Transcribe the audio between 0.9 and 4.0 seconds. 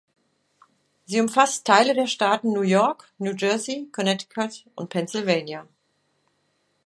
Sie umfasst Teile der Staaten New York, New Jersey,